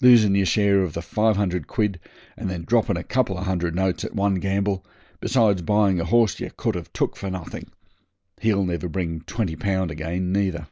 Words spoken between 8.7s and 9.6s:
bring twenty